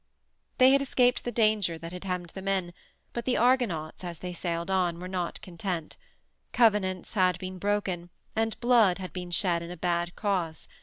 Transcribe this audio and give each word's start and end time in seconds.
They 0.57 0.71
had 0.71 0.81
escaped 0.81 1.23
the 1.25 1.31
danger 1.31 1.77
that 1.77 1.91
had 1.91 2.05
hemmed 2.05 2.31
them 2.31 2.47
in, 2.47 2.73
but 3.13 3.25
the 3.25 3.37
Argonauts, 3.37 4.03
as 4.03 4.17
they 4.17 4.33
sailed 4.33 4.71
on, 4.71 4.99
were 4.99 5.07
not 5.07 5.39
content; 5.43 5.95
covenants 6.53 7.13
had 7.13 7.37
been 7.37 7.59
broken, 7.59 8.09
and 8.35 8.59
blood 8.61 8.97
had 8.97 9.13
been 9.13 9.29
shed 9.29 9.61
in 9.61 9.69
a 9.69 9.77
bad 9.77 10.15
cause. 10.15 10.67